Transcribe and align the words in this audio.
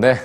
네. 0.00 0.16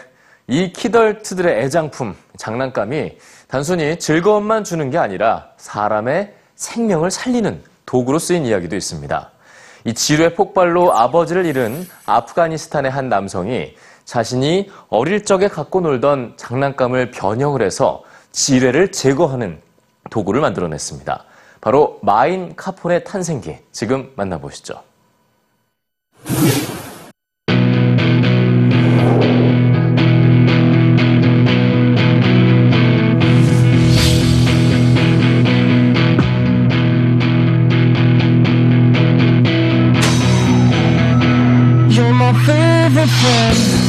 이 0.47 0.71
키덜트들의 0.71 1.61
애장품, 1.63 2.15
장난감이 2.37 3.17
단순히 3.49 3.99
즐거움만 3.99 4.63
주는 4.63 4.89
게 4.89 4.97
아니라 4.97 5.49
사람의 5.57 6.33
생명을 6.55 7.11
살리는 7.11 7.61
도구로 7.85 8.17
쓰인 8.17 8.45
이야기도 8.45 8.77
있습니다. 8.77 9.31
이 9.83 9.93
지뢰 9.93 10.33
폭발로 10.33 10.95
아버지를 10.95 11.45
잃은 11.45 11.85
아프가니스탄의 12.05 12.89
한 12.89 13.09
남성이 13.09 13.75
자신이 14.05 14.71
어릴 14.87 15.25
적에 15.25 15.49
갖고 15.49 15.81
놀던 15.81 16.35
장난감을 16.37 17.11
변형을 17.11 17.61
해서 17.61 18.01
지뢰를 18.31 18.93
제거하는 18.93 19.59
도구를 20.09 20.39
만들어냈습니다. 20.39 21.25
바로 21.59 21.99
마인 22.01 22.55
카폰의 22.55 23.03
탄생기, 23.03 23.57
지금 23.73 24.09
만나보시죠. 24.15 24.94
everything 42.97 43.84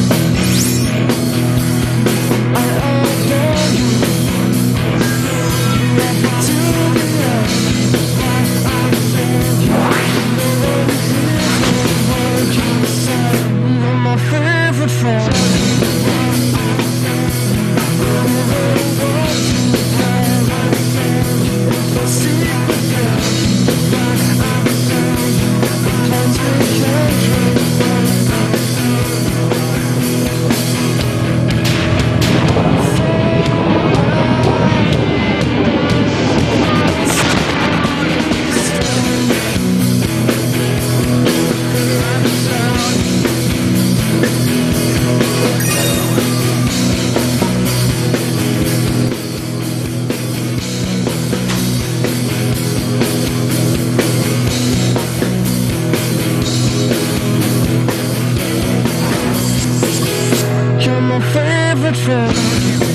the 61.86 61.92
truth. 61.92 62.85